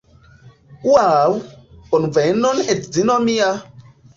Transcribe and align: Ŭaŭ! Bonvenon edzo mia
Ŭaŭ! 0.87 1.35
Bonvenon 1.91 2.65
edzo 2.77 3.21
mia 3.29 3.53